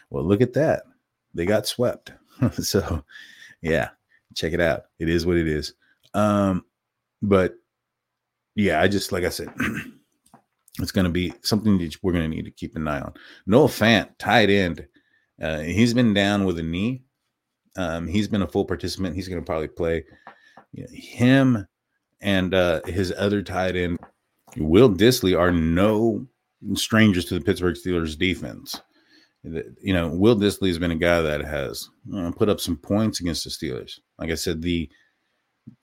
[0.09, 0.85] well, look at that.
[1.35, 2.13] They got swept.
[2.53, 3.05] so
[3.61, 3.91] yeah,
[4.35, 4.85] check it out.
[4.99, 5.75] It is what it is.
[6.15, 6.65] Um,
[7.21, 7.55] but
[8.55, 9.53] yeah, I just like I said,
[10.81, 13.15] it's to be something that we're to need to keep an eye on.
[13.47, 14.87] Noah Fant, tight end,
[15.41, 17.03] uh, he's been down with a knee.
[17.77, 19.17] Um, he's been a full participant.
[19.17, 20.05] He's going to probably play.
[20.73, 21.67] You know, him
[22.21, 23.99] and uh, his other tight end,
[24.57, 26.27] Will Dissly, are no
[26.75, 28.81] strangers to the Pittsburgh Steelers defense.
[29.43, 32.77] You know, Will Dissly has been a guy that has you know, put up some
[32.77, 33.99] points against the Steelers.
[34.19, 34.89] Like I said, the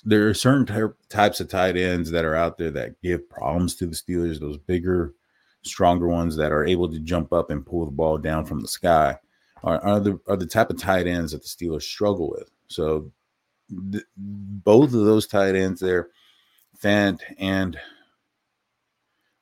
[0.04, 3.76] there are certain ty- types of tight ends that are out there that give problems
[3.76, 4.40] to the Steelers.
[4.40, 5.14] Those bigger,
[5.64, 8.68] stronger ones that are able to jump up and pull the ball down from the
[8.68, 9.18] sky
[9.64, 12.50] are, are the are the type of tight ends that the Steelers struggle with.
[12.68, 13.12] So
[13.92, 16.10] th- both of those tight ends there,
[16.82, 17.78] Fant and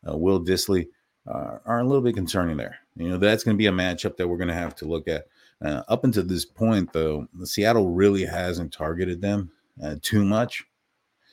[0.07, 0.87] uh, Will Dissly,
[1.27, 2.77] uh, are a little bit concerning there.
[2.95, 5.07] You know that's going to be a matchup that we're going to have to look
[5.07, 5.25] at.
[5.63, 9.51] Uh, up until this point, though, Seattle really hasn't targeted them
[9.83, 10.63] uh, too much.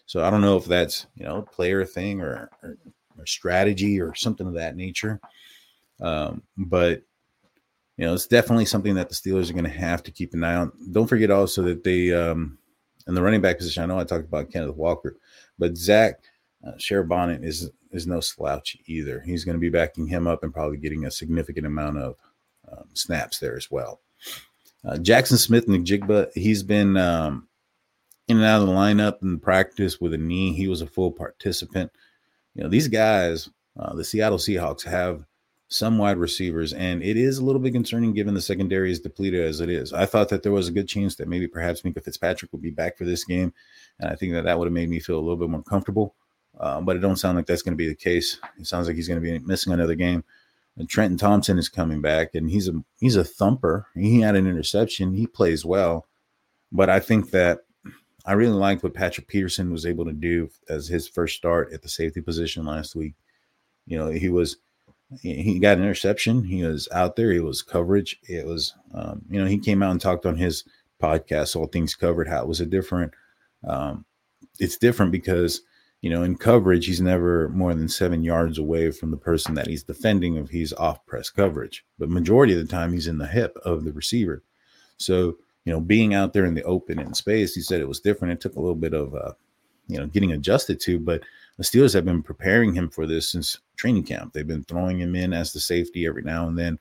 [0.06, 2.76] So I don't know if that's you know player thing or, or,
[3.18, 5.20] or strategy or something of that nature.
[6.00, 7.02] Um, but
[7.96, 10.44] you know it's definitely something that the Steelers are going to have to keep an
[10.44, 10.72] eye on.
[10.92, 12.58] Don't forget also that they um,
[13.06, 15.16] in the running back position, I know I talked about Kenneth Walker,
[15.58, 16.20] but Zach
[16.66, 19.20] uh, Charbonnet is is no slouch either.
[19.20, 22.16] He's going to be backing him up and probably getting a significant amount of
[22.70, 24.00] um, snaps there as well.
[24.84, 27.48] Uh, Jaxon Smith-Njigba, he's been um,
[28.28, 30.52] in and out of the lineup in practice with a knee.
[30.52, 31.90] He was a full participant.
[32.54, 35.24] You know, these guys, uh, the Seattle Seahawks have
[35.68, 39.44] some wide receivers, and it is a little bit concerning given the secondary is depleted
[39.44, 39.92] as it is.
[39.92, 42.70] I thought that there was a good chance that maybe perhaps Minkah Fitzpatrick would be
[42.70, 43.52] back for this game,
[43.98, 46.14] and I think that that would have made me feel a little bit more comfortable.
[46.58, 48.38] Uh, but it don't sound like that's going to be the case.
[48.58, 50.22] It sounds like he's going to be missing another game.
[50.76, 53.86] And Trenton Thompson is coming back, and he's a he's a thumper.
[53.94, 55.14] He had an interception.
[55.14, 56.06] He plays well,
[56.72, 57.60] but I think that
[58.26, 61.82] I really liked what Patrick Peterson was able to do as his first start at
[61.82, 63.14] the safety position last week.
[63.86, 64.56] You know, he was
[65.20, 66.44] he got an interception.
[66.44, 67.30] He was out there.
[67.30, 68.18] It was coverage.
[68.28, 70.64] It was, um, you know, he came out and talked on his
[71.00, 73.12] podcast, All Things Covered, how it was a different,
[73.66, 74.04] um,
[74.58, 75.60] it's different because,
[76.00, 79.66] you know, in coverage, he's never more than seven yards away from the person that
[79.66, 81.84] he's defending if he's off press coverage.
[81.98, 84.42] But majority of the time, he's in the hip of the receiver.
[84.96, 88.00] So, you know, being out there in the open in space, he said it was
[88.00, 88.32] different.
[88.32, 89.32] It took a little bit of, uh,
[89.86, 91.22] you know, getting adjusted to, but
[91.56, 94.32] the Steelers have been preparing him for this since training camp.
[94.32, 96.78] They've been throwing him in as the safety every now and then,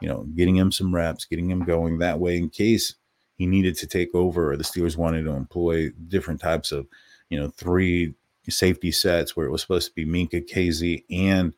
[0.00, 2.94] you know, getting him some reps, getting him going that way in case
[3.36, 6.86] he needed to take over or the Steelers wanted to employ different types of,
[7.30, 8.14] you know, three
[8.48, 11.54] safety sets where it was supposed to be Minkah, Kazee, and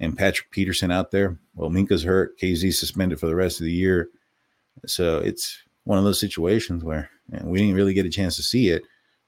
[0.00, 1.36] and Patrick Peterson out there.
[1.56, 4.08] Well, Minkah's hurt, Kazee suspended for the rest of the year.
[4.86, 7.10] So it's one of those situations where
[7.42, 8.82] we didn't really get a chance to see it.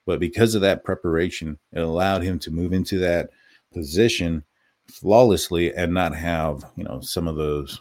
[0.06, 3.30] But because of that preparation, it allowed him to move into that
[3.72, 4.44] position
[4.88, 7.80] flawlessly and not have, you know, some of those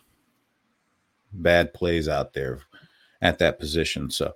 [1.32, 2.60] bad plays out there
[3.22, 4.10] at that position.
[4.10, 4.34] So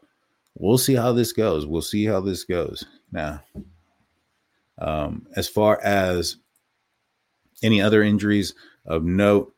[0.55, 1.65] we'll see how this goes.
[1.65, 2.85] We'll see how this goes.
[3.11, 3.41] Now,
[4.79, 6.37] um, as far as
[7.61, 8.55] any other injuries
[8.85, 9.53] of note,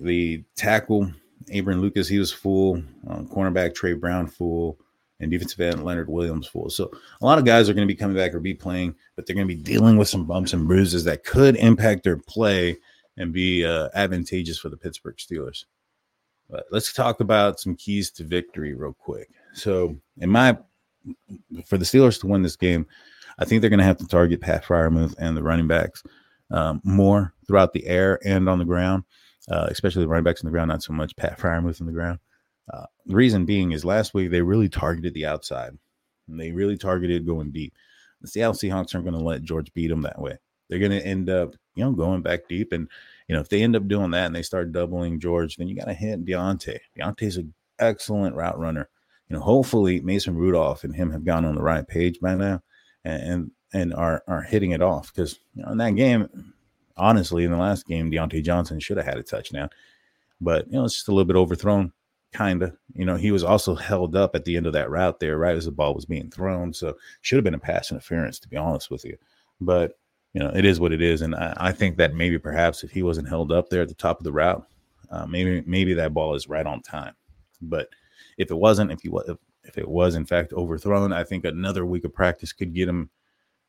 [0.00, 1.12] the tackle,
[1.50, 2.82] Abraham Lucas, he was full.
[3.06, 4.78] Um, cornerback, Tre Brown, full
[5.24, 6.70] and defensive end Leonard Williams full.
[6.70, 9.26] So a lot of guys are going to be coming back or be playing, but
[9.26, 12.76] they're going to be dealing with some bumps and bruises that could impact their play
[13.16, 15.64] and be uh, advantageous for the Pittsburgh Steelers.
[16.48, 19.30] But let's talk about some keys to victory real quick.
[19.54, 20.56] So, in my
[21.64, 22.86] for the Steelers to win this game,
[23.38, 26.02] I think they're going to have to target Pat Freiermuth and the running backs
[26.50, 29.04] um, more throughout the air and on the ground,
[29.50, 31.92] uh, especially the running backs on the ground, not so much Pat Freiermuth on the
[31.92, 32.18] ground.
[32.72, 35.76] Uh, the reason being is last week they really targeted the outside.
[36.28, 37.74] And they really targeted going deep.
[38.22, 40.38] The Seattle Seahawks aren't going to let George beat them that way.
[40.68, 42.72] They're going to end up, you know, going back deep.
[42.72, 42.88] And,
[43.28, 45.76] you know, if they end up doing that and they start doubling George, then you
[45.76, 46.78] got to hit Diontae.
[46.98, 48.88] Diontae's an excellent route runner.
[49.28, 52.62] You know, hopefully Mason Rudolph and him have gone on the right page by now
[53.04, 55.12] and and, and are are hitting it off.
[55.12, 56.54] Because you know, in that game,
[56.96, 59.70] honestly, in the last game, Diontae Johnson should have had a touchdown.
[60.40, 61.92] But you know, it's just a little bit overthrown
[62.34, 62.76] kind of.
[62.92, 65.56] You know, he was also held up at the end of that route there, right
[65.56, 66.74] as the ball was being thrown.
[66.74, 69.16] So should have been a pass interference, to be honest with you.
[69.60, 69.92] But
[70.34, 72.90] you know, it is what it is, and I, I think that maybe perhaps if
[72.90, 74.66] he wasn't held up there at the top of the route,
[75.10, 77.14] uh, maybe maybe that ball is right on time.
[77.62, 77.88] But
[78.36, 81.44] if it wasn't, if he was, if, if it was in fact overthrown, I think
[81.44, 83.10] another week of practice could get him,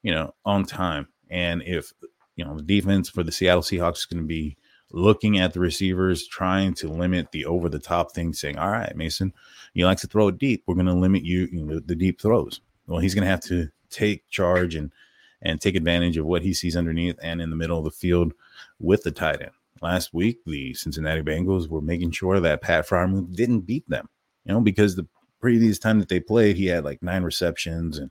[0.01, 1.07] you know, on time.
[1.30, 1.93] And if
[2.36, 4.57] you know the defense for the Seattle Seahawks is going to be
[4.92, 8.96] looking at the receivers, trying to limit the over the top thing, saying, All right,
[8.96, 9.34] Mason,
[9.74, 10.64] you like to throw it deep.
[10.66, 12.62] We're going to limit you, you know, the deep throws.
[12.88, 14.92] Well, he's going to have to take charge and
[15.42, 18.34] and take advantage of what he sees underneath and in the middle of the field
[18.80, 19.52] with the tight end.
[19.82, 24.10] Last week, the Cincinnati Bengals were making sure that Pat Freiermuth didn't beat them,
[24.46, 25.08] you know, because the
[25.42, 28.10] previous time that they played, he had like nine receptions and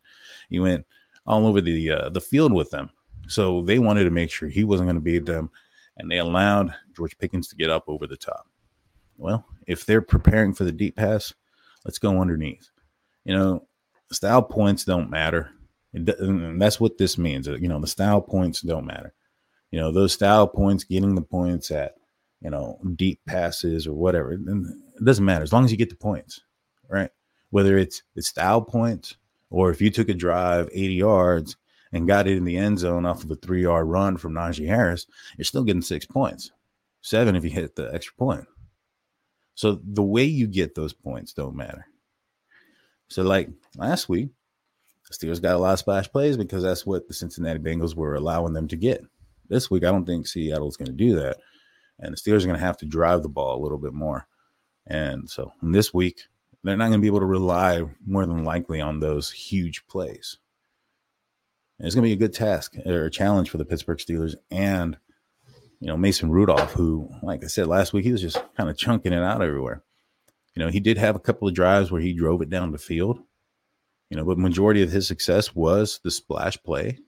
[0.50, 0.86] he went
[1.26, 2.90] all over the uh, the field with them.
[3.26, 5.50] So they wanted to make sure he wasn't going to beat them
[5.96, 8.46] and they allowed George Pickens to get up over the top.
[9.16, 11.32] Well, if they're preparing for the deep pass,
[11.84, 12.68] let's go underneath.
[13.24, 13.68] You know,
[14.10, 15.50] style points don't matter.
[15.92, 17.46] and that's what this means.
[17.46, 19.14] You know, the style points don't matter.
[19.70, 21.94] You know, those style points, getting the points at,
[22.40, 25.96] you know, deep passes or whatever, it doesn't matter as long as you get the
[25.96, 26.40] points,
[26.88, 27.10] right?
[27.50, 29.16] Whether it's the style points
[29.50, 31.56] or if you took a drive 80 yards
[31.94, 34.66] and got it in the end zone off of a three yard run from Najee
[34.66, 35.06] Harris,
[35.38, 36.50] you're still getting six points,
[37.00, 38.46] seven if you hit the extra point.
[39.54, 41.86] So the way you get those points don't matter.
[43.08, 44.30] So, like last week,
[45.08, 48.16] the Steelers got a lot of splash plays because that's what the Cincinnati Bengals were
[48.16, 49.04] allowing them to get.
[49.48, 51.36] This week, I don't think Seattle's going to do that.
[52.00, 54.26] And the Steelers are going to have to drive the ball a little bit more.
[54.86, 56.22] And so this week,
[56.64, 60.38] they're not going to be able to rely more than likely on those huge plays.
[61.78, 64.34] And it's going to be a good task or a challenge for the Pittsburgh Steelers
[64.50, 64.96] and
[65.80, 68.76] you know Mason Rudolph, who, like I said last week, he was just kind of
[68.78, 69.82] chunking it out everywhere.
[70.54, 72.78] You know, he did have a couple of drives where he drove it down the
[72.78, 73.20] field.
[74.10, 76.98] You know, but majority of his success was the splash play.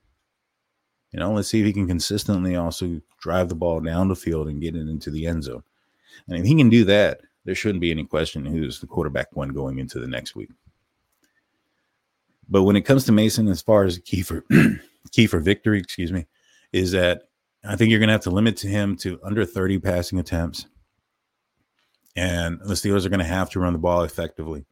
[1.12, 4.48] You know, let's see if he can consistently also drive the ball down the field
[4.48, 5.62] and get it into the end zone.
[6.28, 9.50] And if he can do that, there shouldn't be any question who's the quarterback one
[9.50, 10.50] going into the next week.
[12.48, 14.44] But when it comes to Mason, as far as key for
[15.12, 16.26] key for victory, excuse me,
[16.72, 17.22] is that
[17.64, 20.66] I think you're going to have to limit to him to under 30 passing attempts,
[22.14, 24.64] and the Steelers are going to have to run the ball effectively.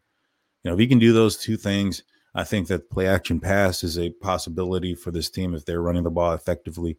[0.62, 2.02] You know, if he can do those two things,
[2.34, 6.04] I think that play action pass is a possibility for this team if they're running
[6.04, 6.96] the ball effectively.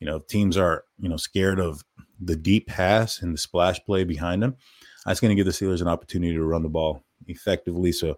[0.00, 1.82] You know, teams are you know scared of
[2.20, 4.56] the deep pass and the splash play behind them.
[5.04, 7.92] That's going to give the Steelers an opportunity to run the ball effectively.
[7.92, 8.16] So,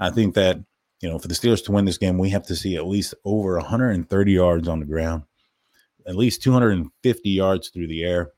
[0.00, 0.58] I think that
[1.04, 3.12] you know, for the Steelers to win this game, we have to see at least
[3.26, 5.24] over 130 yards on the ground,
[6.06, 8.32] at least 250 yards through the air,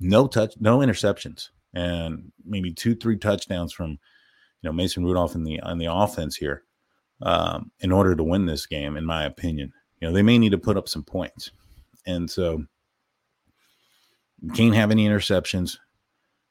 [0.00, 3.98] no touch, no interceptions, and maybe two, three touchdowns from you
[4.64, 6.64] know Mason Rudolph in the on the offense here,
[7.22, 8.96] um, in order to win this game.
[8.96, 11.52] In my opinion, you know they may need to put up some points,
[12.08, 12.64] and so
[14.52, 15.78] can't have any interceptions,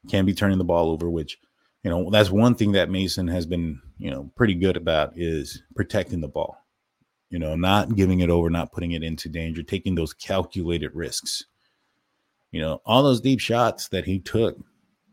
[0.09, 1.37] can't be turning the ball over, which
[1.85, 5.61] you know that's one thing that Mason has been you know pretty good about is
[5.75, 6.57] protecting the ball
[7.29, 11.45] you know not giving it over not putting it into danger taking those calculated risks.
[12.51, 14.57] You know all those deep shots that he took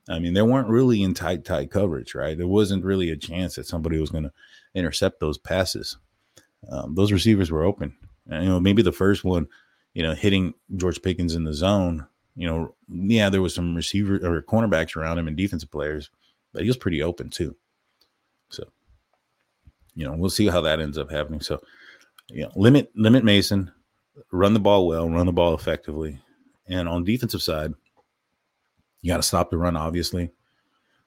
[0.08, 2.38] i mean they weren't really in tight tight coverage right?
[2.38, 4.32] There wasn't really a chance that somebody was going to
[4.74, 5.98] intercept those passes.
[6.70, 7.94] Um, those receivers were open.
[8.30, 9.46] And, you know maybe the first one
[9.92, 14.14] you know hitting george pickens in the zone you know yeah there was some receiver
[14.24, 16.08] or cornerbacks around him and defensive players
[16.52, 17.56] but he was pretty open too.
[18.50, 18.64] So,
[19.94, 21.40] you know, we'll see how that ends up happening.
[21.40, 21.60] So,
[22.28, 23.70] you know, limit limit Mason,
[24.30, 26.18] run the ball well, run the ball effectively,
[26.66, 27.72] and on defensive side,
[29.00, 30.30] you got to stop the run, obviously.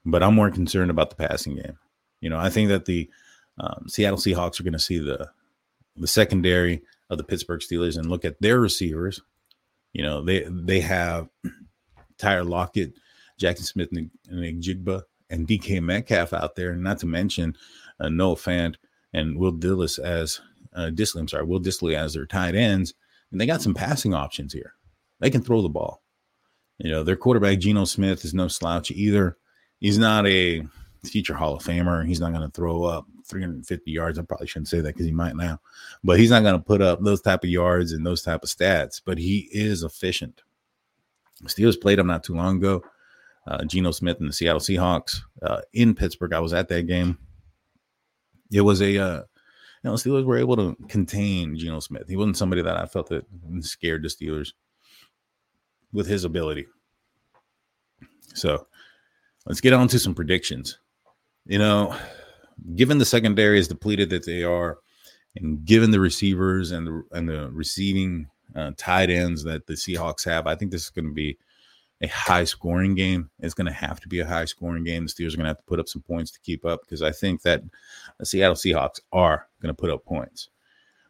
[0.06, 1.80] But I'm more concerned about the passing game.
[2.22, 3.10] You know, I think that the
[3.58, 5.30] um, Seattle Seahawks are going to see the
[5.96, 9.22] the secondary of the Pittsburgh Steelers and look at their receivers.
[9.94, 11.30] You know, they they have
[12.18, 12.94] Tyler Lockett,
[13.40, 17.56] Jaxon Smith, and, Njigba and DK Metcalf out there, not to mention
[18.00, 18.76] uh, Noah Fant
[19.14, 20.42] and Will Dillis as
[20.76, 22.94] uh, Dissly, I'm sorry, Will Dissly as their tight ends,
[23.32, 24.74] and they got some passing options here.
[25.20, 26.02] They can throw the ball.
[26.78, 29.38] You know, their quarterback Geno Smith is no slouch either.
[29.80, 30.68] He's not a
[31.06, 32.06] future Hall of Famer.
[32.06, 34.20] He's not going to throw up 350 yards.
[34.20, 35.60] I probably shouldn't say that because he might now,
[36.04, 38.50] but he's not going to put up those type of yards and those type of
[38.50, 39.02] stats.
[39.04, 40.42] But he is efficient.
[41.46, 42.84] Steelers played him not too long ago
[43.48, 46.34] uh, Geno Smith and the Seattle Seahawks uh, in Pittsburgh.
[46.34, 47.18] I was at that game.
[48.52, 49.24] It was a, uh,
[49.84, 52.08] you know, Steelers were able to contain Geno Smith.
[52.08, 53.26] He wasn't somebody that I felt that
[53.62, 54.54] scared the Steelers
[55.94, 56.66] with his ability.
[58.34, 58.68] So
[59.46, 60.80] let's get on to some predictions.
[61.46, 61.96] You know,
[62.76, 64.80] given the secondary is depleted that they are,
[65.36, 70.26] and given the receivers and the and the receiving uh, tight ends that the Seahawks
[70.26, 71.38] have, I think this is going to be
[72.06, 73.30] a high scoring game.
[73.40, 75.06] It's going to have to be a high scoring game.
[75.06, 77.02] The Steelers are going to have to put up some points to keep up because
[77.02, 77.62] I think that
[78.20, 80.50] the Seattle Seahawks are going to put up points.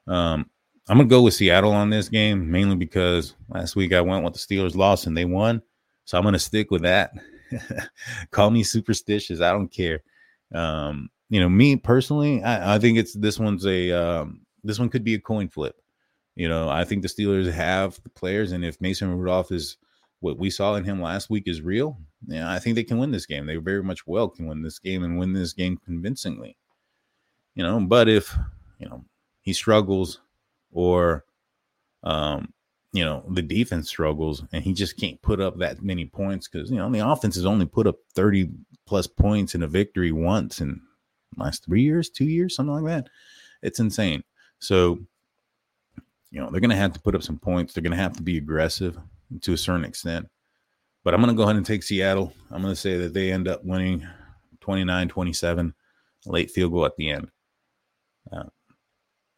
[0.08, 0.50] Um,
[0.88, 4.24] I'm going to go with Seattle on this game mainly because last week I went
[4.24, 5.62] with the Steelers lost and they won.
[6.06, 7.12] So I'm going to stick with that.
[8.32, 9.42] Call me superstitious.
[9.42, 10.04] I don't care.
[10.54, 14.90] Um, you know, me personally, I, I think it's this one's a um, this one
[14.90, 15.76] could be a coin flip.
[16.36, 19.78] You know, I think the Steelers have the players, and if Mason Rudolph is
[20.26, 23.12] what we saw in him last week is real, yeah, I think they can win
[23.12, 23.46] this game.
[23.46, 26.58] They very much well can win this game and win this game convincingly.
[27.54, 28.36] You know, but if
[28.80, 29.06] you know
[29.42, 30.22] he struggles
[30.72, 31.26] or
[32.04, 32.52] um
[32.92, 36.72] you know the defense struggles and he just can't put up that many points because
[36.72, 38.50] you know the offense has only put up 30
[38.88, 40.82] plus points in a victory once in
[41.38, 43.10] last three years two years something like that
[43.62, 44.24] it's insane
[44.60, 45.00] so
[46.32, 48.38] you know they're to have to put up some points they're to have to be
[48.38, 48.98] aggressive
[49.42, 50.28] to a certain extent.
[51.04, 52.34] But I'm going to go ahead and take Seattle.
[52.52, 54.06] I'm going to say that they end up winning
[54.62, 55.74] 29 27,
[56.26, 57.30] late field goal at the end.
[58.32, 58.46] Uh,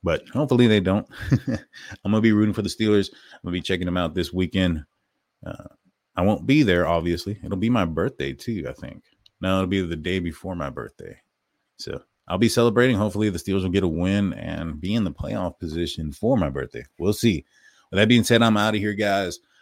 [0.03, 1.05] but hopefully they don't.
[1.31, 3.09] I'm going to be rooting for the Steelers.
[3.33, 4.85] I'm going to be checking them out this weekend.
[5.45, 5.65] Uh,
[6.15, 7.39] I won't be there, obviously.
[7.43, 9.03] It'll be my birthday, too, I think.
[9.41, 11.19] No, it'll be the day before my birthday.
[11.77, 12.95] So I'll be celebrating.
[12.95, 16.49] Hopefully the Steelers will get a win and be in the playoff position for my
[16.49, 16.85] birthday.
[16.97, 17.45] We'll see.
[17.91, 19.39] With that being said, I'm out of here, guys.